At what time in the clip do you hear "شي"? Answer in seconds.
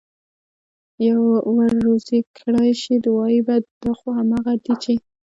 2.81-2.95